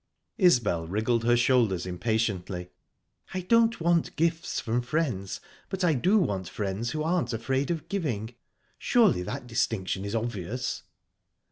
Isbel 0.39 0.87
wriggled 0.87 1.25
her 1.25 1.37
shoulders 1.37 1.85
impatiently. 1.85 2.71
"I 3.35 3.41
don't 3.41 3.79
want 3.79 4.15
gifts 4.15 4.59
from 4.59 4.81
friends, 4.81 5.39
but 5.69 5.83
I 5.83 5.93
do 5.93 6.17
want 6.17 6.49
friends 6.49 6.89
who 6.89 7.03
aren't 7.03 7.33
afraid 7.33 7.69
of 7.69 7.87
giving. 7.87 8.33
Surely 8.79 9.21
that 9.21 9.45
distinction 9.45 10.03
is 10.03 10.15
obvious?" 10.15 10.81